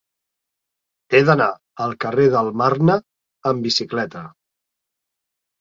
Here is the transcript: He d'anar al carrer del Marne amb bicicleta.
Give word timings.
He 1.11 1.19
d'anar 1.27 1.49
al 1.85 1.93
carrer 2.05 2.25
del 2.37 2.49
Marne 2.63 2.97
amb 3.51 3.63
bicicleta. 3.69 4.25